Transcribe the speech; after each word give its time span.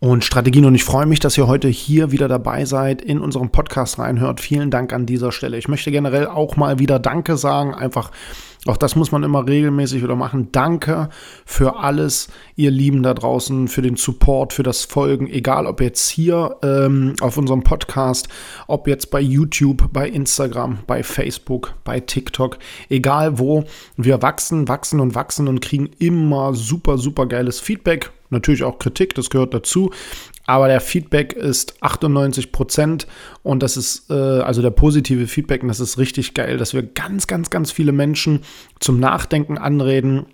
und 0.00 0.24
Strategien. 0.24 0.64
Und 0.64 0.74
ich 0.74 0.84
freue 0.84 1.06
mich, 1.06 1.20
dass 1.20 1.38
ihr 1.38 1.46
heute 1.46 1.68
hier 1.68 2.12
wieder 2.12 2.28
dabei 2.28 2.64
seid, 2.64 3.02
in 3.02 3.20
unserem 3.20 3.50
Podcast 3.50 3.98
reinhört. 3.98 4.40
Vielen 4.40 4.70
Dank 4.70 4.92
an 4.92 5.06
dieser 5.06 5.32
Stelle. 5.32 5.56
Ich 5.56 5.68
möchte 5.68 5.90
generell 5.90 6.26
auch 6.26 6.56
mal 6.56 6.78
wieder 6.78 6.98
Danke 6.98 7.36
sagen, 7.36 7.74
einfach 7.74 8.10
auch 8.66 8.76
das 8.78 8.96
muss 8.96 9.12
man 9.12 9.22
immer 9.22 9.46
regelmäßig 9.46 10.02
wieder 10.02 10.16
machen. 10.16 10.48
Danke 10.50 11.10
für 11.44 11.76
alles, 11.76 12.28
ihr 12.56 12.70
Lieben 12.70 13.02
da 13.02 13.12
draußen, 13.12 13.68
für 13.68 13.82
den 13.82 13.96
Support, 13.96 14.54
für 14.54 14.62
das 14.62 14.84
Folgen, 14.84 15.28
egal 15.28 15.66
ob 15.66 15.82
jetzt 15.82 16.08
hier 16.08 16.56
ähm, 16.62 17.14
auf 17.20 17.36
unserem 17.36 17.62
Podcast, 17.62 18.28
ob 18.66 18.88
jetzt 18.88 19.10
bei 19.10 19.20
YouTube, 19.20 19.92
bei 19.92 20.08
Instagram, 20.08 20.78
bei 20.86 21.02
Facebook, 21.02 21.74
bei 21.84 22.00
TikTok, 22.00 22.58
egal 22.88 23.38
wo. 23.38 23.64
Wir 23.98 24.22
wachsen, 24.22 24.66
wachsen 24.66 25.00
und 25.00 25.14
wachsen 25.14 25.46
und 25.46 25.60
kriegen 25.60 25.90
immer 25.98 26.54
super, 26.54 26.96
super 26.96 27.26
geiles 27.26 27.60
Feedback. 27.60 28.12
Natürlich 28.34 28.64
auch 28.64 28.78
Kritik, 28.78 29.14
das 29.14 29.30
gehört 29.30 29.54
dazu. 29.54 29.90
Aber 30.46 30.68
der 30.68 30.80
Feedback 30.80 31.32
ist 31.32 31.76
98 31.80 32.52
Prozent 32.52 33.06
und 33.42 33.62
das 33.62 33.78
ist 33.78 34.10
äh, 34.10 34.14
also 34.14 34.60
der 34.60 34.70
positive 34.70 35.26
Feedback 35.26 35.62
und 35.62 35.68
das 35.68 35.80
ist 35.80 35.96
richtig 35.96 36.34
geil, 36.34 36.58
dass 36.58 36.74
wir 36.74 36.82
ganz, 36.82 37.26
ganz, 37.26 37.48
ganz 37.48 37.72
viele 37.72 37.92
Menschen 37.92 38.40
zum 38.78 39.00
Nachdenken 39.00 39.56
anreden 39.56 40.26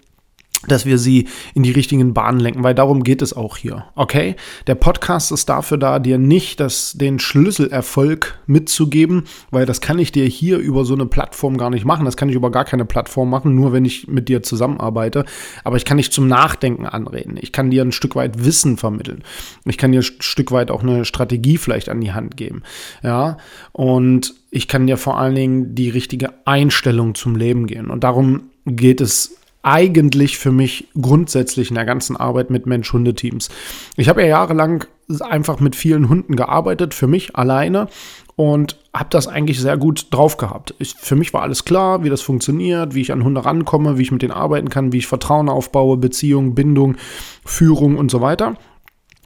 dass 0.68 0.84
wir 0.84 0.98
sie 0.98 1.26
in 1.54 1.62
die 1.62 1.70
richtigen 1.70 2.12
Bahnen 2.12 2.38
lenken, 2.38 2.62
weil 2.62 2.74
darum 2.74 3.02
geht 3.02 3.22
es 3.22 3.32
auch 3.32 3.56
hier. 3.56 3.86
Okay? 3.94 4.36
Der 4.66 4.74
Podcast 4.74 5.32
ist 5.32 5.48
dafür 5.48 5.78
da, 5.78 5.98
dir 5.98 6.18
nicht 6.18 6.60
das, 6.60 6.92
den 6.92 7.18
Schlüsselerfolg 7.18 8.38
mitzugeben, 8.46 9.24
weil 9.50 9.64
das 9.64 9.80
kann 9.80 9.98
ich 9.98 10.12
dir 10.12 10.26
hier 10.26 10.58
über 10.58 10.84
so 10.84 10.94
eine 10.94 11.06
Plattform 11.06 11.56
gar 11.56 11.70
nicht 11.70 11.86
machen. 11.86 12.04
Das 12.04 12.16
kann 12.16 12.28
ich 12.28 12.34
über 12.34 12.50
gar 12.50 12.66
keine 12.66 12.84
Plattform 12.84 13.30
machen, 13.30 13.54
nur 13.54 13.72
wenn 13.72 13.86
ich 13.86 14.08
mit 14.08 14.28
dir 14.28 14.42
zusammenarbeite. 14.42 15.24
Aber 15.64 15.76
ich 15.76 15.86
kann 15.86 15.96
dich 15.96 16.12
zum 16.12 16.28
Nachdenken 16.28 16.84
anreden. 16.84 17.38
Ich 17.40 17.52
kann 17.52 17.70
dir 17.70 17.82
ein 17.82 17.92
Stück 17.92 18.14
weit 18.14 18.44
Wissen 18.44 18.76
vermitteln. 18.76 19.22
Ich 19.64 19.78
kann 19.78 19.92
dir 19.92 20.00
ein 20.00 20.02
Stück 20.20 20.52
weit 20.52 20.70
auch 20.70 20.82
eine 20.82 21.06
Strategie 21.06 21.56
vielleicht 21.56 21.88
an 21.88 22.02
die 22.02 22.12
Hand 22.12 22.36
geben. 22.36 22.62
Ja? 23.02 23.38
Und 23.72 24.34
ich 24.50 24.68
kann 24.68 24.86
dir 24.86 24.98
vor 24.98 25.18
allen 25.18 25.34
Dingen 25.34 25.74
die 25.74 25.88
richtige 25.88 26.34
Einstellung 26.44 27.14
zum 27.14 27.36
Leben 27.36 27.66
gehen. 27.66 27.88
Und 27.88 28.04
darum 28.04 28.50
geht 28.66 29.00
es 29.00 29.39
eigentlich 29.62 30.38
für 30.38 30.52
mich 30.52 30.88
grundsätzlich 31.00 31.68
in 31.68 31.74
der 31.74 31.84
ganzen 31.84 32.16
Arbeit 32.16 32.50
mit 32.50 32.66
Mensch-Hunde-Teams. 32.66 33.50
Ich 33.96 34.08
habe 34.08 34.22
ja 34.22 34.28
jahrelang 34.28 34.84
einfach 35.20 35.60
mit 35.60 35.76
vielen 35.76 36.08
Hunden 36.08 36.36
gearbeitet, 36.36 36.94
für 36.94 37.06
mich 37.06 37.36
alleine 37.36 37.88
und 38.36 38.78
habe 38.94 39.08
das 39.10 39.28
eigentlich 39.28 39.60
sehr 39.60 39.76
gut 39.76 40.06
drauf 40.10 40.36
gehabt. 40.36 40.74
Ich, 40.78 40.94
für 40.94 41.16
mich 41.16 41.34
war 41.34 41.42
alles 41.42 41.64
klar, 41.64 42.04
wie 42.04 42.08
das 42.08 42.22
funktioniert, 42.22 42.94
wie 42.94 43.02
ich 43.02 43.12
an 43.12 43.24
Hunde 43.24 43.44
rankomme, 43.44 43.98
wie 43.98 44.02
ich 44.02 44.12
mit 44.12 44.22
denen 44.22 44.32
arbeiten 44.32 44.70
kann, 44.70 44.92
wie 44.92 44.98
ich 44.98 45.06
Vertrauen 45.06 45.48
aufbaue, 45.48 45.96
Beziehung, 45.96 46.54
Bindung, 46.54 46.96
Führung 47.44 47.96
und 47.96 48.10
so 48.10 48.20
weiter. 48.20 48.56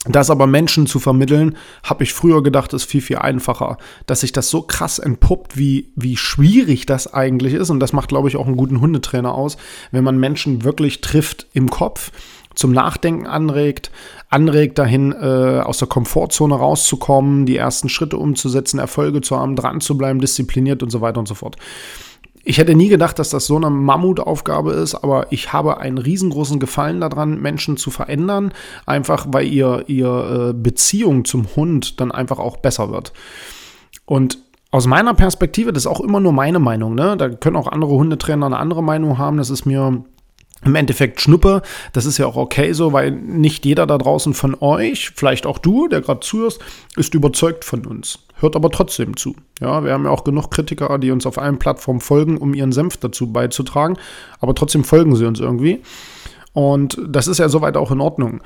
Das 0.06 0.28
aber 0.28 0.47
Menschen 0.47 0.87
zu 0.87 0.98
vermitteln, 0.98 1.56
habe 1.82 2.04
ich 2.04 2.12
früher 2.12 2.42
gedacht, 2.42 2.72
ist 2.75 2.84
viel, 2.84 3.00
viel 3.00 3.19
einfacher. 3.19 3.78
Dass 4.06 4.20
sich 4.20 4.32
das 4.32 4.50
so 4.50 4.62
krass 4.62 4.98
entpuppt, 4.98 5.56
wie, 5.56 5.92
wie 5.97 6.16
schwierig 6.16 6.84
das 6.87 7.12
eigentlich 7.12 7.54
ist. 7.54 7.70
Und 7.70 7.81
das 7.81 7.92
macht, 7.92 8.09
glaube 8.09 8.28
ich, 8.28 8.37
auch 8.37 8.47
einen 8.47 8.56
guten 8.56 8.81
Hundetrainer 8.81 9.34
aus, 9.34 9.56
wenn 9.93 10.04
man 10.04 10.19
Menschen 10.19 10.62
wirklich 10.62 11.00
trifft 11.00 11.47
im 11.54 11.70
Kopf, 11.70 12.10
zum 12.54 12.72
Nachdenken 12.72 13.26
anregt, 13.26 13.91
anregt 14.31 14.78
dahin, 14.78 15.12
äh, 15.12 15.60
aus 15.60 15.78
der 15.78 15.88
Komfortzone 15.88 16.54
rauszukommen, 16.54 17.47
die 17.47 17.56
ersten 17.56 17.88
Schritte 17.88 18.16
umzusetzen, 18.16 18.78
Erfolge 18.78 19.22
zu 19.22 19.37
haben, 19.37 19.56
dran 19.56 19.81
zu 19.81 19.98
bleiben, 19.98 20.20
diszipliniert 20.20 20.82
und 20.82 20.91
so 20.91 21.00
weiter 21.00 21.19
und 21.19 21.26
so 21.26 21.34
fort. 21.34 21.56
Ich 22.47 22.59
hätte 22.59 22.75
nie 22.75 22.88
gedacht, 22.88 23.19
dass 23.19 23.31
das 23.31 23.47
so 23.47 23.56
eine 23.56 23.71
Mammutaufgabe 23.71 24.72
ist, 24.72 24.94
aber 24.94 25.32
ich 25.32 25.53
habe 25.55 25.78
einen 25.78 25.97
riesengroßen 25.97 26.60
Gefallen 26.60 27.00
daran, 27.00 27.41
Menschen 27.41 27.78
zu 27.78 27.91
verändern, 27.91 28.53
einfach 28.84 29.27
weil 29.31 29.47
ihr, 29.47 29.84
ihr 29.87 30.50
äh, 30.50 30.53
Beziehung 30.53 31.25
zum 31.25 31.47
Hund 31.56 32.00
dann 32.00 32.12
einfach 32.12 32.38
auch 32.38 32.59
besser 32.59 32.91
wird. 32.91 33.15
Und 34.05 34.38
aus 34.71 34.87
meiner 34.87 35.15
Perspektive, 35.15 35.72
das 35.72 35.84
ist 35.84 35.91
auch 35.91 36.00
immer 36.00 36.21
nur 36.21 36.32
meine 36.32 36.59
Meinung, 36.59 36.94
ne? 36.94 37.16
Da 37.16 37.31
können 37.31 37.56
auch 37.56 37.69
andere 37.69 37.93
Hundetrainer 37.93 38.47
eine 38.47 38.59
andere 38.59 38.82
Meinung 38.82 39.16
haben, 39.19 39.38
das 39.38 39.49
ist 39.49 39.65
mir 39.65 40.05
im 40.64 40.75
Endeffekt 40.75 41.20
Schnuppe. 41.20 41.62
Das 41.92 42.06
ist 42.06 42.19
ja 42.19 42.26
auch 42.26 42.36
okay 42.36 42.72
so, 42.72 42.92
weil 42.92 43.10
nicht 43.10 43.64
jeder 43.64 43.86
da 43.86 43.98
draußen 43.98 44.34
von 44.34 44.56
euch, 44.60 45.10
vielleicht 45.14 45.47
auch 45.47 45.58
du, 45.58 45.88
der 45.88 46.00
gerade 46.00 46.20
zuhörst, 46.20 46.60
ist 46.97 47.14
überzeugt 47.14 47.64
von 47.64 47.86
uns. 47.86 48.20
Hört 48.36 48.56
aber 48.56 48.70
trotzdem 48.70 49.16
zu. 49.16 49.36
Ja, 49.60 49.84
wir 49.84 49.92
haben 49.92 50.04
ja 50.04 50.10
auch 50.10 50.25
genug 50.25 50.50
Kritiker, 50.50 50.98
die 50.98 51.10
uns 51.10 51.26
auf 51.26 51.38
allen 51.38 51.58
Plattformen 51.58 52.00
folgen, 52.00 52.36
um 52.36 52.54
ihren 52.54 52.72
Senf 52.72 52.97
dazu 52.97 53.32
beizutragen. 53.32 53.97
Aber 54.41 54.54
trotzdem 54.54 54.84
folgen 54.84 55.14
sie 55.16 55.26
uns 55.26 55.41
irgendwie. 55.41 55.82
Und 56.52 57.00
das 57.06 57.26
ist 57.26 57.38
ja 57.38 57.48
soweit 57.48 57.76
auch 57.76 57.91
in 57.91 58.00
Ordnung. 58.00 58.41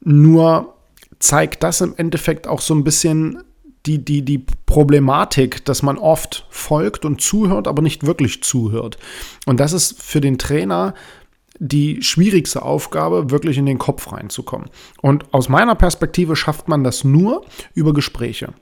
Nur 0.00 0.74
zeigt 1.18 1.62
das 1.62 1.80
im 1.80 1.94
Endeffekt 1.96 2.48
auch 2.48 2.60
so 2.60 2.74
ein 2.74 2.84
bisschen 2.84 3.42
die, 3.86 4.04
die, 4.04 4.24
die 4.24 4.44
Problematik, 4.66 5.64
dass 5.64 5.82
man 5.82 5.98
oft 5.98 6.46
folgt 6.50 7.04
und 7.04 7.20
zuhört, 7.20 7.66
aber 7.66 7.82
nicht 7.82 8.06
wirklich 8.06 8.42
zuhört. 8.42 8.96
Und 9.46 9.58
das 9.60 9.72
ist 9.72 10.00
für 10.00 10.20
den 10.20 10.38
Trainer 10.38 10.94
die 11.58 12.02
schwierigste 12.02 12.62
Aufgabe, 12.62 13.30
wirklich 13.30 13.58
in 13.58 13.66
den 13.66 13.78
Kopf 13.78 14.12
reinzukommen. 14.12 14.70
Und 15.00 15.32
aus 15.32 15.48
meiner 15.48 15.74
Perspektive 15.74 16.36
schafft 16.36 16.68
man 16.68 16.84
das 16.84 17.04
nur 17.04 17.44
über 17.74 17.92
Gespräche. 17.92 18.54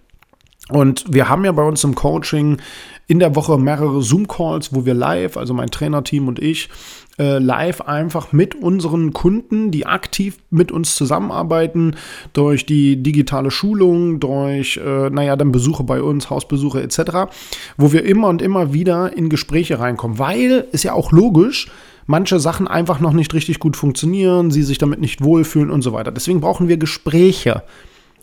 Und 0.70 1.04
wir 1.08 1.28
haben 1.28 1.44
ja 1.44 1.52
bei 1.52 1.62
uns 1.62 1.84
im 1.84 1.94
Coaching 1.94 2.58
in 3.06 3.18
der 3.18 3.34
Woche 3.34 3.58
mehrere 3.58 4.02
Zoom-Calls, 4.02 4.72
wo 4.72 4.86
wir 4.86 4.94
live, 4.94 5.36
also 5.36 5.52
mein 5.52 5.70
Trainerteam 5.70 6.28
und 6.28 6.38
ich, 6.38 6.68
äh, 7.18 7.38
live 7.38 7.80
einfach 7.80 8.32
mit 8.32 8.54
unseren 8.54 9.12
Kunden, 9.12 9.72
die 9.72 9.84
aktiv 9.84 10.38
mit 10.50 10.70
uns 10.70 10.94
zusammenarbeiten, 10.94 11.96
durch 12.32 12.66
die 12.66 13.02
digitale 13.02 13.50
Schulung, 13.50 14.20
durch, 14.20 14.76
äh, 14.76 15.10
naja, 15.10 15.34
dann 15.34 15.50
Besuche 15.50 15.82
bei 15.82 16.00
uns, 16.00 16.30
Hausbesuche 16.30 16.82
etc., 16.82 17.32
wo 17.76 17.92
wir 17.92 18.04
immer 18.04 18.28
und 18.28 18.40
immer 18.40 18.72
wieder 18.72 19.16
in 19.16 19.28
Gespräche 19.28 19.80
reinkommen. 19.80 20.20
Weil, 20.20 20.68
ist 20.70 20.84
ja 20.84 20.92
auch 20.92 21.10
logisch, 21.10 21.66
manche 22.06 22.38
Sachen 22.38 22.68
einfach 22.68 23.00
noch 23.00 23.12
nicht 23.12 23.34
richtig 23.34 23.58
gut 23.58 23.76
funktionieren, 23.76 24.52
sie 24.52 24.62
sich 24.62 24.78
damit 24.78 25.00
nicht 25.00 25.22
wohlfühlen 25.22 25.70
und 25.70 25.82
so 25.82 25.92
weiter. 25.92 26.12
Deswegen 26.12 26.40
brauchen 26.40 26.68
wir 26.68 26.76
Gespräche. 26.76 27.64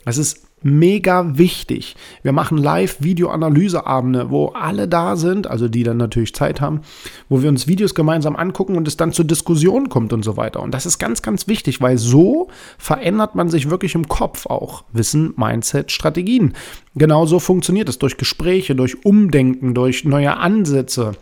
Das 0.05 0.17
ist 0.17 0.46
mega 0.63 1.37
wichtig. 1.37 1.95
Wir 2.23 2.31
machen 2.31 2.57
Live-Video-Analyseabende, 2.57 4.31
wo 4.31 4.47
alle 4.47 4.87
da 4.87 5.15
sind, 5.15 5.47
also 5.47 5.67
die 5.67 5.83
dann 5.83 5.97
natürlich 5.97 6.33
Zeit 6.33 6.61
haben, 6.61 6.81
wo 7.29 7.41
wir 7.41 7.49
uns 7.49 7.67
Videos 7.67 7.93
gemeinsam 7.93 8.35
angucken 8.35 8.75
und 8.75 8.87
es 8.87 8.97
dann 8.97 9.13
zur 9.13 9.25
Diskussion 9.25 9.89
kommt 9.89 10.13
und 10.13 10.23
so 10.23 10.35
weiter. 10.35 10.61
Und 10.61 10.73
das 10.73 10.85
ist 10.85 10.97
ganz, 10.97 11.21
ganz 11.21 11.47
wichtig, 11.47 11.79
weil 11.79 11.97
so 11.97 12.49
verändert 12.77 13.35
man 13.35 13.49
sich 13.49 13.69
wirklich 13.69 13.93
im 13.95 14.07
Kopf 14.07 14.47
auch. 14.47 14.83
Wissen, 14.93 15.33
Mindset, 15.37 15.91
Strategien. 15.91 16.53
Genauso 16.95 17.39
funktioniert 17.39 17.89
es 17.89 17.99
durch 17.99 18.17
Gespräche, 18.17 18.75
durch 18.75 19.05
Umdenken, 19.05 19.75
durch 19.75 20.05
neue 20.05 20.37
Ansätze. 20.37 21.13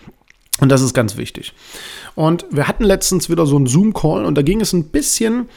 Und 0.61 0.69
das 0.69 0.81
ist 0.81 0.93
ganz 0.93 1.17
wichtig. 1.17 1.53
Und 2.15 2.45
wir 2.49 2.69
hatten 2.69 2.85
letztens 2.85 3.29
wieder 3.29 3.45
so 3.45 3.57
einen 3.57 3.67
Zoom-Call 3.67 4.23
und 4.23 4.35
da 4.35 4.41
ging 4.41 4.61
es 4.61 4.71
ein 4.71 4.85
bisschen 4.85 5.49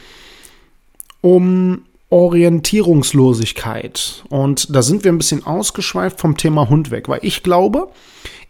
um 1.21 1.83
Orientierungslosigkeit. 2.09 4.23
Und 4.29 4.75
da 4.75 4.81
sind 4.81 5.03
wir 5.03 5.11
ein 5.11 5.17
bisschen 5.17 5.45
ausgeschweift 5.45 6.19
vom 6.19 6.37
Thema 6.37 6.69
Hund 6.69 6.91
weg, 6.91 7.07
weil 7.07 7.19
ich 7.21 7.43
glaube, 7.43 7.89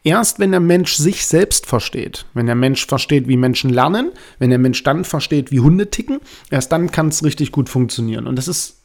erst 0.04 0.40
wenn 0.40 0.52
der 0.52 0.62
Mensch 0.62 0.96
sich 0.96 1.26
selbst 1.26 1.66
versteht, 1.66 2.26
wenn 2.34 2.46
der 2.46 2.56
Mensch 2.56 2.86
versteht, 2.86 3.28
wie 3.28 3.36
Menschen 3.36 3.70
lernen, 3.70 4.12
wenn 4.40 4.50
der 4.50 4.60
Mensch 4.60 4.82
dann 4.84 5.04
versteht, 5.04 5.52
wie 5.52 5.60
Hunde 5.60 5.90
ticken, 5.90 6.20
erst 6.50 6.72
dann 6.72 6.92
kann 6.92 7.10
es 7.10 7.24
richtig 7.24 7.52
gut 7.52 7.68
funktionieren. 7.68 8.28
Und 8.28 8.38
das 8.38 8.48
ist 8.48 8.78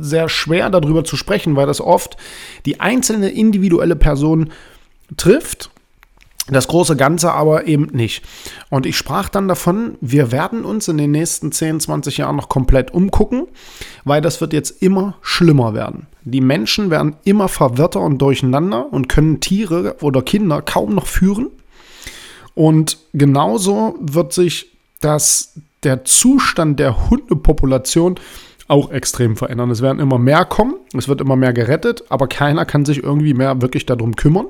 sehr 0.00 0.28
schwer 0.28 0.70
darüber 0.70 1.04
zu 1.04 1.16
sprechen, 1.16 1.56
weil 1.56 1.66
das 1.66 1.80
oft 1.80 2.16
die 2.64 2.80
einzelne 2.80 3.30
individuelle 3.30 3.96
Person 3.96 4.50
trifft 5.16 5.70
Das 6.48 6.66
große 6.66 6.96
Ganze 6.96 7.32
aber 7.32 7.66
eben 7.68 7.86
nicht. 7.92 8.24
Und 8.68 8.84
ich 8.84 8.96
sprach 8.96 9.28
dann 9.28 9.46
davon, 9.46 9.96
wir 10.00 10.32
werden 10.32 10.64
uns 10.64 10.88
in 10.88 10.98
den 10.98 11.12
nächsten 11.12 11.52
10, 11.52 11.78
20 11.78 12.16
Jahren 12.16 12.36
noch 12.36 12.48
komplett 12.48 12.92
umgucken, 12.92 13.46
weil 14.04 14.20
das 14.20 14.40
wird 14.40 14.52
jetzt 14.52 14.82
immer 14.82 15.14
schlimmer 15.22 15.72
werden. 15.72 16.08
Die 16.24 16.40
Menschen 16.40 16.90
werden 16.90 17.16
immer 17.22 17.48
verwirrter 17.48 18.00
und 18.00 18.18
durcheinander 18.18 18.92
und 18.92 19.08
können 19.08 19.38
Tiere 19.38 19.96
oder 20.00 20.22
Kinder 20.22 20.62
kaum 20.62 20.94
noch 20.94 21.06
führen. 21.06 21.48
Und 22.54 22.98
genauso 23.12 23.94
wird 24.00 24.32
sich 24.32 24.72
das, 25.00 25.54
der 25.84 26.04
Zustand 26.04 26.80
der 26.80 27.08
Hundepopulation 27.08 28.16
auch 28.66 28.90
extrem 28.90 29.36
verändern. 29.36 29.70
Es 29.70 29.82
werden 29.82 30.00
immer 30.00 30.18
mehr 30.18 30.44
kommen, 30.44 30.74
es 30.96 31.06
wird 31.06 31.20
immer 31.20 31.36
mehr 31.36 31.52
gerettet, 31.52 32.04
aber 32.08 32.26
keiner 32.26 32.64
kann 32.64 32.84
sich 32.84 33.02
irgendwie 33.02 33.34
mehr 33.34 33.62
wirklich 33.62 33.86
darum 33.86 34.16
kümmern 34.16 34.46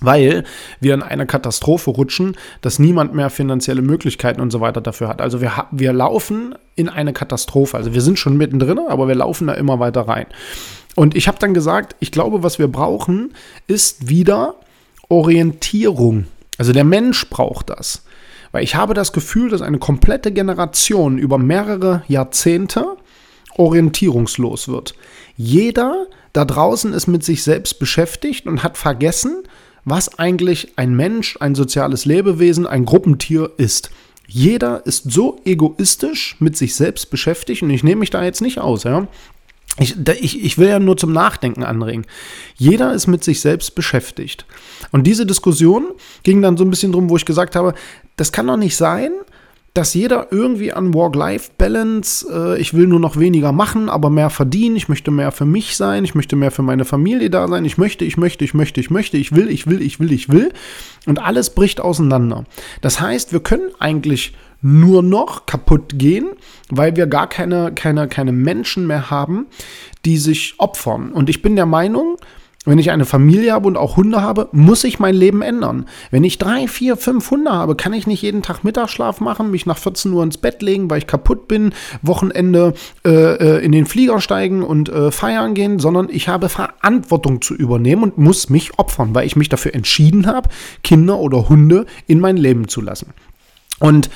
weil 0.00 0.44
wir 0.80 0.94
in 0.94 1.02
eine 1.02 1.26
Katastrophe 1.26 1.90
rutschen, 1.90 2.36
dass 2.60 2.78
niemand 2.78 3.14
mehr 3.14 3.30
finanzielle 3.30 3.82
Möglichkeiten 3.82 4.40
und 4.40 4.50
so 4.50 4.60
weiter 4.60 4.80
dafür 4.80 5.08
hat. 5.08 5.20
Also 5.20 5.40
wir, 5.40 5.66
wir 5.70 5.92
laufen 5.92 6.54
in 6.76 6.88
eine 6.88 7.12
Katastrophe. 7.12 7.76
Also 7.76 7.94
wir 7.94 8.00
sind 8.00 8.18
schon 8.18 8.36
mittendrin, 8.36 8.78
aber 8.88 9.08
wir 9.08 9.14
laufen 9.14 9.46
da 9.46 9.54
immer 9.54 9.78
weiter 9.78 10.02
rein. 10.02 10.26
Und 10.96 11.14
ich 11.14 11.28
habe 11.28 11.38
dann 11.38 11.54
gesagt, 11.54 11.96
ich 12.00 12.10
glaube, 12.12 12.42
was 12.42 12.58
wir 12.58 12.68
brauchen, 12.68 13.32
ist 13.66 14.08
wieder 14.08 14.56
Orientierung. 15.08 16.26
Also 16.58 16.72
der 16.72 16.84
Mensch 16.84 17.28
braucht 17.30 17.70
das. 17.70 18.04
Weil 18.52 18.64
ich 18.64 18.74
habe 18.74 18.94
das 18.94 19.12
Gefühl, 19.12 19.50
dass 19.50 19.62
eine 19.62 19.78
komplette 19.78 20.32
Generation 20.32 21.18
über 21.18 21.38
mehrere 21.38 22.02
Jahrzehnte 22.08 22.96
orientierungslos 23.56 24.68
wird. 24.68 24.94
Jeder 25.36 26.06
da 26.32 26.44
draußen 26.44 26.92
ist 26.92 27.06
mit 27.08 27.24
sich 27.24 27.42
selbst 27.42 27.78
beschäftigt 27.78 28.46
und 28.46 28.62
hat 28.62 28.76
vergessen, 28.76 29.42
was 29.84 30.18
eigentlich 30.18 30.72
ein 30.76 30.94
Mensch, 30.94 31.36
ein 31.40 31.54
soziales 31.54 32.04
Lebewesen, 32.04 32.66
ein 32.66 32.84
Gruppentier 32.84 33.50
ist. 33.56 33.90
Jeder 34.26 34.86
ist 34.86 35.10
so 35.10 35.40
egoistisch 35.44 36.36
mit 36.38 36.56
sich 36.56 36.74
selbst 36.74 37.10
beschäftigt 37.10 37.62
und 37.62 37.70
ich 37.70 37.82
nehme 37.82 38.00
mich 38.00 38.10
da 38.10 38.22
jetzt 38.22 38.42
nicht 38.42 38.58
aus, 38.58 38.84
ja. 38.84 39.08
Ich, 39.78 39.96
ich, 40.06 40.44
ich 40.44 40.58
will 40.58 40.68
ja 40.68 40.78
nur 40.78 40.96
zum 40.96 41.12
Nachdenken 41.12 41.62
anregen. 41.62 42.04
Jeder 42.56 42.92
ist 42.92 43.06
mit 43.06 43.24
sich 43.24 43.40
selbst 43.40 43.74
beschäftigt. 43.74 44.44
Und 44.90 45.06
diese 45.06 45.26
Diskussion 45.26 45.88
ging 46.22 46.42
dann 46.42 46.56
so 46.56 46.64
ein 46.64 46.70
bisschen 46.70 46.92
drum, 46.92 47.08
wo 47.08 47.16
ich 47.16 47.24
gesagt 47.24 47.56
habe, 47.56 47.74
das 48.16 48.32
kann 48.32 48.48
doch 48.48 48.56
nicht 48.56 48.76
sein, 48.76 49.12
dass 49.74 49.94
jeder 49.94 50.28
irgendwie 50.30 50.72
an 50.72 50.94
Work-Life-Balance, 50.94 52.26
äh, 52.30 52.60
ich 52.60 52.74
will 52.74 52.86
nur 52.86 52.98
noch 52.98 53.16
weniger 53.16 53.52
machen, 53.52 53.88
aber 53.88 54.10
mehr 54.10 54.30
verdienen, 54.30 54.76
ich 54.76 54.88
möchte 54.88 55.10
mehr 55.10 55.30
für 55.30 55.44
mich 55.44 55.76
sein, 55.76 56.04
ich 56.04 56.14
möchte 56.14 56.34
mehr 56.34 56.50
für 56.50 56.62
meine 56.62 56.84
Familie 56.84 57.30
da 57.30 57.46
sein, 57.46 57.64
ich 57.64 57.78
möchte, 57.78 58.04
ich 58.04 58.16
möchte, 58.16 58.44
ich 58.44 58.52
möchte, 58.52 58.80
ich 58.80 58.90
möchte, 58.90 59.16
ich 59.16 59.34
will, 59.34 59.48
ich 59.48 59.68
will, 59.68 59.80
ich 59.80 60.00
will, 60.00 60.12
ich 60.12 60.28
will. 60.28 60.52
Und 61.06 61.20
alles 61.20 61.50
bricht 61.50 61.80
auseinander. 61.80 62.44
Das 62.80 63.00
heißt, 63.00 63.32
wir 63.32 63.40
können 63.40 63.70
eigentlich 63.78 64.34
nur 64.60 65.02
noch 65.02 65.46
kaputt 65.46 65.92
gehen, 65.98 66.30
weil 66.68 66.96
wir 66.96 67.06
gar 67.06 67.28
keine, 67.28 67.72
keine, 67.72 68.08
keine 68.08 68.32
Menschen 68.32 68.86
mehr 68.86 69.10
haben, 69.10 69.46
die 70.04 70.18
sich 70.18 70.54
opfern. 70.58 71.12
Und 71.12 71.30
ich 71.30 71.42
bin 71.42 71.56
der 71.56 71.66
Meinung, 71.66 72.16
wenn 72.66 72.78
ich 72.78 72.90
eine 72.90 73.06
Familie 73.06 73.52
habe 73.54 73.66
und 73.66 73.78
auch 73.78 73.96
Hunde 73.96 74.20
habe, 74.20 74.50
muss 74.52 74.84
ich 74.84 74.98
mein 74.98 75.14
Leben 75.14 75.40
ändern. 75.40 75.86
Wenn 76.10 76.24
ich 76.24 76.36
drei, 76.36 76.68
vier, 76.68 76.98
fünf 76.98 77.30
Hunde 77.30 77.50
habe, 77.50 77.74
kann 77.74 77.94
ich 77.94 78.06
nicht 78.06 78.20
jeden 78.20 78.42
Tag 78.42 78.64
Mittagsschlaf 78.64 79.20
machen, 79.20 79.50
mich 79.50 79.64
nach 79.64 79.78
14 79.78 80.12
Uhr 80.12 80.22
ins 80.22 80.36
Bett 80.36 80.60
legen, 80.60 80.90
weil 80.90 80.98
ich 80.98 81.06
kaputt 81.06 81.48
bin, 81.48 81.72
Wochenende 82.02 82.74
äh, 83.02 83.10
äh, 83.10 83.64
in 83.64 83.72
den 83.72 83.86
Flieger 83.86 84.20
steigen 84.20 84.62
und 84.62 84.90
äh, 84.90 85.10
feiern 85.10 85.54
gehen, 85.54 85.78
sondern 85.78 86.08
ich 86.10 86.28
habe 86.28 86.50
Verantwortung 86.50 87.40
zu 87.40 87.54
übernehmen 87.54 88.02
und 88.02 88.18
muss 88.18 88.50
mich 88.50 88.78
opfern, 88.78 89.14
weil 89.14 89.26
ich 89.26 89.36
mich 89.36 89.48
dafür 89.48 89.74
entschieden 89.74 90.26
habe, 90.26 90.50
Kinder 90.84 91.18
oder 91.18 91.48
Hunde 91.48 91.86
in 92.06 92.20
mein 92.20 92.36
Leben 92.36 92.68
zu 92.68 92.82
lassen. 92.82 93.14
Und 93.78 94.10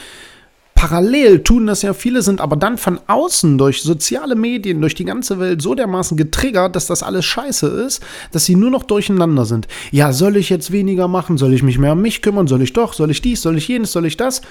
parallel 0.84 1.42
tun 1.42 1.66
das 1.66 1.80
ja 1.80 1.94
viele, 1.94 2.20
sind 2.20 2.42
aber 2.42 2.56
dann 2.56 2.76
von 2.76 3.00
außen 3.06 3.56
durch 3.56 3.80
soziale 3.80 4.34
Medien, 4.34 4.82
durch 4.82 4.94
die 4.94 5.06
ganze 5.06 5.40
Welt 5.40 5.62
so 5.62 5.74
dermaßen 5.74 6.14
getriggert, 6.14 6.76
dass 6.76 6.84
das 6.84 7.02
alles 7.02 7.24
scheiße 7.24 7.66
ist, 7.68 8.02
dass 8.32 8.44
sie 8.44 8.54
nur 8.54 8.70
noch 8.70 8.82
durcheinander 8.82 9.46
sind. 9.46 9.66
Ja, 9.92 10.12
soll 10.12 10.36
ich 10.36 10.50
jetzt 10.50 10.72
weniger 10.72 11.08
machen? 11.08 11.38
Soll 11.38 11.54
ich 11.54 11.62
mich 11.62 11.78
mehr 11.78 11.92
um 11.92 12.02
mich 12.02 12.20
kümmern? 12.20 12.48
Soll 12.48 12.60
ich 12.60 12.74
doch? 12.74 12.92
Soll 12.92 13.10
ich 13.10 13.22
dies? 13.22 13.40
Soll 13.40 13.56
ich 13.56 13.66
jenes? 13.66 13.92
Soll 13.92 14.04
ich 14.04 14.18
das? 14.18 14.42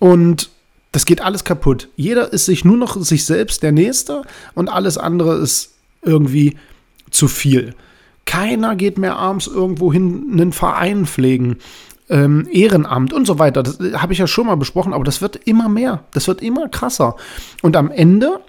Und 0.00 0.50
das 0.90 1.06
geht 1.06 1.20
alles 1.20 1.44
kaputt. 1.44 1.86
Jeder 1.94 2.32
ist 2.32 2.46
sich 2.46 2.64
nur 2.64 2.76
noch 2.76 3.00
sich 3.00 3.24
selbst 3.24 3.62
der 3.62 3.70
Nächste 3.70 4.22
und 4.56 4.68
alles 4.68 4.98
andere 4.98 5.36
ist 5.36 5.74
irgendwie 6.02 6.56
zu 7.12 7.28
viel. 7.28 7.76
Keiner 8.24 8.74
geht 8.74 8.98
mehr 8.98 9.14
abends 9.14 9.46
irgendwo 9.46 9.92
hin 9.92 10.30
einen 10.32 10.52
Verein 10.52 11.06
pflegen 11.06 11.58
ähm, 12.10 12.46
Ehrenamt 12.50 13.12
und 13.12 13.26
so 13.26 13.38
weiter. 13.38 13.62
Das 13.62 13.80
äh, 13.80 13.94
habe 13.94 14.12
ich 14.12 14.18
ja 14.18 14.26
schon 14.26 14.46
mal 14.46 14.56
besprochen, 14.56 14.92
aber 14.92 15.04
das 15.04 15.22
wird 15.22 15.36
immer 15.36 15.68
mehr. 15.68 16.04
Das 16.12 16.28
wird 16.28 16.42
immer 16.42 16.68
krasser. 16.68 17.16
Und 17.62 17.76
am 17.76 17.90
Ende 17.90 18.40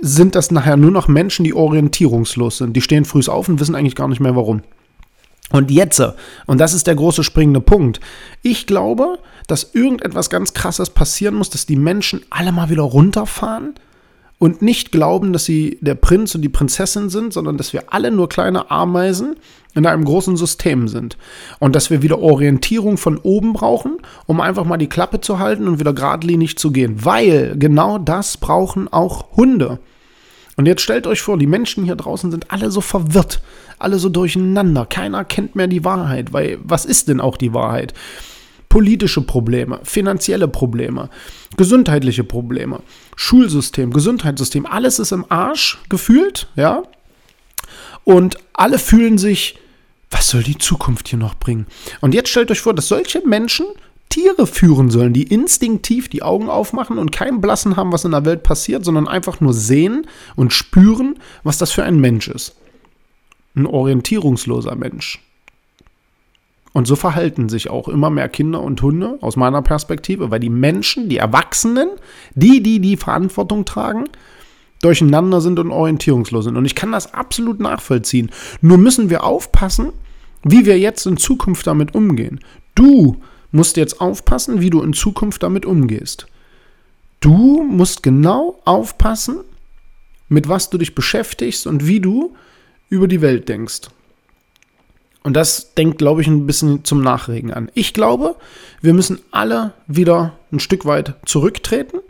sind 0.00 0.34
das 0.34 0.50
nachher 0.50 0.76
nur 0.76 0.90
noch 0.90 1.08
Menschen, 1.08 1.44
die 1.44 1.54
orientierungslos 1.54 2.58
sind. 2.58 2.74
Die 2.74 2.80
stehen 2.80 3.04
früh 3.04 3.22
auf 3.26 3.48
und 3.48 3.60
wissen 3.60 3.74
eigentlich 3.74 3.96
gar 3.96 4.08
nicht 4.08 4.20
mehr 4.20 4.36
warum. 4.36 4.62
Und 5.50 5.70
jetzt, 5.70 6.02
und 6.46 6.58
das 6.58 6.72
ist 6.72 6.86
der 6.86 6.94
große 6.94 7.22
springende 7.22 7.60
Punkt, 7.60 8.00
ich 8.42 8.66
glaube, 8.66 9.18
dass 9.46 9.74
irgendetwas 9.74 10.30
ganz 10.30 10.54
Krasses 10.54 10.90
passieren 10.90 11.34
muss, 11.34 11.50
dass 11.50 11.66
die 11.66 11.76
Menschen 11.76 12.24
alle 12.30 12.50
mal 12.50 12.70
wieder 12.70 12.82
runterfahren 12.82 13.74
und 14.38 14.62
nicht 14.62 14.92
glauben, 14.92 15.32
dass 15.32 15.44
sie 15.44 15.78
der 15.80 15.94
Prinz 15.94 16.34
und 16.34 16.42
die 16.42 16.48
Prinzessin 16.48 17.08
sind, 17.08 17.32
sondern 17.32 17.56
dass 17.56 17.72
wir 17.72 17.92
alle 17.92 18.10
nur 18.10 18.28
kleine 18.28 18.70
Ameisen 18.70 19.36
in 19.74 19.86
einem 19.86 20.04
großen 20.04 20.36
System 20.36 20.88
sind. 20.88 21.16
Und 21.60 21.74
dass 21.74 21.90
wir 21.90 22.02
wieder 22.02 22.20
Orientierung 22.20 22.96
von 22.96 23.18
oben 23.18 23.52
brauchen, 23.52 23.98
um 24.26 24.40
einfach 24.40 24.64
mal 24.64 24.76
die 24.76 24.88
Klappe 24.88 25.20
zu 25.20 25.38
halten 25.38 25.68
und 25.68 25.78
wieder 25.78 25.92
geradlinig 25.92 26.58
zu 26.58 26.72
gehen. 26.72 27.04
Weil 27.04 27.56
genau 27.58 27.98
das 27.98 28.36
brauchen 28.36 28.92
auch 28.92 29.36
Hunde. 29.36 29.78
Und 30.56 30.66
jetzt 30.66 30.82
stellt 30.82 31.06
euch 31.06 31.20
vor, 31.20 31.38
die 31.38 31.46
Menschen 31.46 31.84
hier 31.84 31.96
draußen 31.96 32.30
sind 32.30 32.50
alle 32.52 32.70
so 32.70 32.80
verwirrt, 32.80 33.40
alle 33.78 33.98
so 33.98 34.08
durcheinander. 34.08 34.86
Keiner 34.86 35.24
kennt 35.24 35.56
mehr 35.56 35.66
die 35.66 35.84
Wahrheit, 35.84 36.32
weil 36.32 36.58
was 36.62 36.84
ist 36.84 37.08
denn 37.08 37.20
auch 37.20 37.36
die 37.36 37.54
Wahrheit? 37.54 37.92
Politische 38.74 39.20
Probleme, 39.20 39.78
finanzielle 39.84 40.48
Probleme, 40.48 41.08
gesundheitliche 41.56 42.24
Probleme, 42.24 42.80
Schulsystem, 43.14 43.92
Gesundheitssystem, 43.92 44.66
alles 44.66 44.98
ist 44.98 45.12
im 45.12 45.24
Arsch 45.28 45.78
gefühlt, 45.88 46.48
ja. 46.56 46.82
Und 48.02 48.36
alle 48.52 48.80
fühlen 48.80 49.16
sich, 49.16 49.60
was 50.10 50.26
soll 50.26 50.42
die 50.42 50.58
Zukunft 50.58 51.06
hier 51.06 51.20
noch 51.20 51.36
bringen? 51.36 51.68
Und 52.00 52.14
jetzt 52.14 52.30
stellt 52.30 52.50
euch 52.50 52.62
vor, 52.62 52.74
dass 52.74 52.88
solche 52.88 53.24
Menschen 53.24 53.66
Tiere 54.08 54.44
führen 54.44 54.90
sollen, 54.90 55.12
die 55.12 55.22
instinktiv 55.22 56.08
die 56.08 56.24
Augen 56.24 56.50
aufmachen 56.50 56.98
und 56.98 57.12
keinen 57.12 57.40
Blassen 57.40 57.76
haben, 57.76 57.92
was 57.92 58.04
in 58.04 58.10
der 58.10 58.24
Welt 58.24 58.42
passiert, 58.42 58.84
sondern 58.84 59.06
einfach 59.06 59.40
nur 59.40 59.54
sehen 59.54 60.08
und 60.34 60.52
spüren, 60.52 61.20
was 61.44 61.58
das 61.58 61.70
für 61.70 61.84
ein 61.84 62.00
Mensch 62.00 62.26
ist. 62.26 62.56
Ein 63.54 63.66
orientierungsloser 63.66 64.74
Mensch. 64.74 65.20
Und 66.74 66.88
so 66.88 66.96
verhalten 66.96 67.48
sich 67.48 67.70
auch 67.70 67.86
immer 67.86 68.10
mehr 68.10 68.28
Kinder 68.28 68.60
und 68.60 68.82
Hunde 68.82 69.16
aus 69.20 69.36
meiner 69.36 69.62
Perspektive, 69.62 70.32
weil 70.32 70.40
die 70.40 70.50
Menschen, 70.50 71.08
die 71.08 71.18
Erwachsenen, 71.18 71.88
die, 72.34 72.64
die 72.64 72.80
die 72.80 72.96
Verantwortung 72.96 73.64
tragen, 73.64 74.06
durcheinander 74.82 75.40
sind 75.40 75.60
und 75.60 75.70
orientierungslos 75.70 76.44
sind. 76.44 76.56
Und 76.56 76.64
ich 76.64 76.74
kann 76.74 76.90
das 76.90 77.14
absolut 77.14 77.60
nachvollziehen. 77.60 78.32
Nur 78.60 78.76
müssen 78.76 79.08
wir 79.08 79.22
aufpassen, 79.22 79.92
wie 80.42 80.66
wir 80.66 80.76
jetzt 80.76 81.06
in 81.06 81.16
Zukunft 81.16 81.68
damit 81.68 81.94
umgehen. 81.94 82.40
Du 82.74 83.22
musst 83.52 83.76
jetzt 83.76 84.00
aufpassen, 84.00 84.60
wie 84.60 84.70
du 84.70 84.82
in 84.82 84.94
Zukunft 84.94 85.44
damit 85.44 85.64
umgehst. 85.64 86.26
Du 87.20 87.62
musst 87.62 88.02
genau 88.02 88.60
aufpassen, 88.64 89.44
mit 90.28 90.48
was 90.48 90.70
du 90.70 90.78
dich 90.78 90.96
beschäftigst 90.96 91.68
und 91.68 91.86
wie 91.86 92.00
du 92.00 92.34
über 92.88 93.06
die 93.06 93.20
Welt 93.20 93.48
denkst. 93.48 93.82
Und 95.24 95.34
das 95.34 95.74
denkt, 95.74 95.98
glaube 95.98 96.20
ich, 96.20 96.28
ein 96.28 96.46
bisschen 96.46 96.84
zum 96.84 97.00
Nachregen 97.00 97.50
an. 97.50 97.70
Ich 97.74 97.94
glaube, 97.94 98.36
wir 98.82 98.92
müssen 98.92 99.20
alle 99.30 99.72
wieder 99.86 100.34
ein 100.52 100.60
Stück 100.60 100.84
weit 100.84 101.14
zurücktreten 101.24 102.00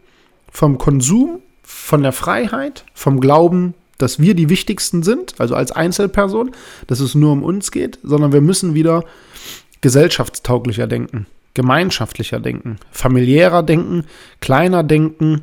vom 0.50 0.78
Konsum, 0.78 1.40
von 1.62 2.02
der 2.02 2.12
Freiheit, 2.12 2.85
vom 2.92 3.21
Glauben, 3.21 3.75
dass 3.99 4.18
wir 4.18 4.35
die 4.35 4.49
Wichtigsten 4.49 5.04
sind, 5.04 5.40
also 5.40 5.54
als 5.54 5.71
Einzelperson, 5.71 6.50
dass 6.88 6.99
es 6.99 7.14
nur 7.14 7.33
um 7.33 7.44
uns 7.44 7.71
geht, 7.71 8.00
sondern 8.02 8.33
wir 8.33 8.40
müssen 8.40 8.75
wieder 8.75 9.04
gesellschaftstauglicher 9.80 10.88
denken, 10.88 11.26
gemeinschaftlicher 11.54 12.40
denken, 12.40 12.78
familiärer 12.90 13.62
denken, 13.62 14.06
kleiner 14.40 14.83
denken, 14.83 15.42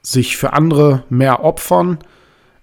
sich 0.00 0.36
für 0.36 0.54
andere 0.54 1.04
mehr 1.10 1.44
opfern 1.44 1.98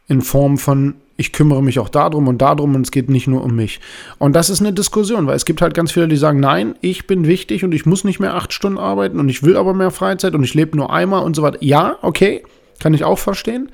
in 0.07 0.21
Form 0.21 0.57
von 0.57 0.95
ich 1.15 1.31
kümmere 1.31 1.61
mich 1.61 1.79
auch 1.79 1.89
darum 1.89 2.27
und 2.27 2.41
darum 2.41 2.75
und 2.75 2.81
es 2.81 2.91
geht 2.91 3.09
nicht 3.09 3.27
nur 3.27 3.43
um 3.43 3.55
mich. 3.55 3.79
Und 4.17 4.35
das 4.35 4.49
ist 4.49 4.61
eine 4.61 4.73
Diskussion, 4.73 5.27
weil 5.27 5.35
es 5.35 5.45
gibt 5.45 5.61
halt 5.61 5.73
ganz 5.75 5.91
viele, 5.91 6.07
die 6.07 6.17
sagen, 6.17 6.39
nein, 6.39 6.75
ich 6.81 7.05
bin 7.05 7.27
wichtig 7.27 7.63
und 7.63 7.71
ich 7.73 7.85
muss 7.85 8.03
nicht 8.03 8.19
mehr 8.19 8.35
acht 8.35 8.51
Stunden 8.51 8.79
arbeiten 8.79 9.19
und 9.19 9.29
ich 9.29 9.43
will 9.43 9.55
aber 9.55 9.73
mehr 9.73 9.91
Freizeit 9.91 10.33
und 10.33 10.43
ich 10.43 10.55
lebe 10.55 10.75
nur 10.75 10.91
einmal 10.91 11.23
und 11.23 11.35
so 11.35 11.43
weiter. 11.43 11.59
Ja, 11.61 11.97
okay, 12.01 12.43
kann 12.79 12.93
ich 12.93 13.03
auch 13.03 13.19
verstehen. 13.19 13.71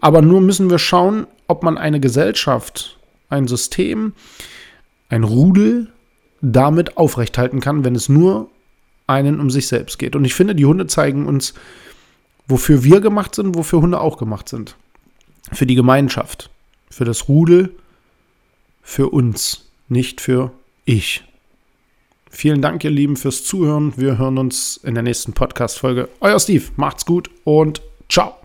Aber 0.00 0.22
nur 0.22 0.40
müssen 0.40 0.70
wir 0.70 0.78
schauen, 0.78 1.26
ob 1.46 1.62
man 1.62 1.78
eine 1.78 2.00
Gesellschaft, 2.00 2.98
ein 3.30 3.48
System, 3.48 4.12
ein 5.08 5.24
Rudel 5.24 5.88
damit 6.40 6.96
aufrechthalten 6.96 7.60
kann, 7.60 7.84
wenn 7.84 7.94
es 7.94 8.08
nur 8.08 8.48
einen 9.06 9.40
um 9.40 9.50
sich 9.50 9.66
selbst 9.66 9.98
geht. 9.98 10.14
Und 10.14 10.24
ich 10.24 10.34
finde, 10.34 10.54
die 10.54 10.66
Hunde 10.66 10.86
zeigen 10.86 11.26
uns, 11.26 11.54
wofür 12.46 12.84
wir 12.84 13.00
gemacht 13.00 13.34
sind, 13.34 13.56
wofür 13.56 13.80
Hunde 13.80 14.00
auch 14.00 14.18
gemacht 14.18 14.48
sind. 14.48 14.76
Für 15.50 15.66
die 15.66 15.74
Gemeinschaft, 15.74 16.50
für 16.98 17.04
das 17.04 17.28
Rudel, 17.28 17.76
für 18.82 19.10
uns, 19.10 19.70
nicht 19.88 20.20
für 20.20 20.50
ich. 20.84 21.22
Vielen 22.28 22.60
Dank, 22.60 22.82
ihr 22.82 22.90
Lieben, 22.90 23.16
fürs 23.16 23.44
Zuhören. 23.44 23.92
Wir 23.96 24.18
hören 24.18 24.36
uns 24.36 24.78
in 24.82 24.94
der 24.94 25.04
nächsten 25.04 25.32
Podcast-Folge. 25.32 26.08
Euer 26.20 26.40
Steve, 26.40 26.64
macht's 26.74 27.06
gut 27.06 27.30
und 27.44 27.82
ciao. 28.08 28.37